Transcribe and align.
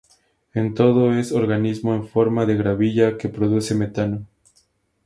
En 0.55 0.73
todo, 0.73 1.13
es 1.13 1.31
"organismo 1.31 1.93
en 1.93 2.07
forma 2.07 2.47
de 2.47 2.55
gravilla 2.55 3.19
que 3.19 3.29
produce 3.29 3.75
metano. 3.75 4.25